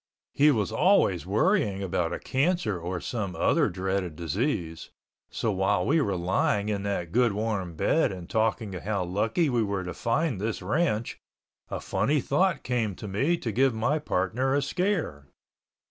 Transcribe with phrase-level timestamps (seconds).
[0.33, 4.89] He was always worrying about a cancer or some other dreaded disease,
[5.29, 9.61] so while we were lying in that good warm bed and talking how lucky we
[9.61, 11.19] were to find this ranch
[11.69, 15.27] a funny thought came to me to give my partner a scare.